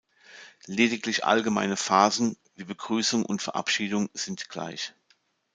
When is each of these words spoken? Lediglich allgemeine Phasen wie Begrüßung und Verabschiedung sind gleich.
Lediglich 0.65 1.25
allgemeine 1.25 1.77
Phasen 1.77 2.35
wie 2.55 2.63
Begrüßung 2.63 3.23
und 3.23 3.43
Verabschiedung 3.43 4.09
sind 4.15 4.49
gleich. 4.49 4.95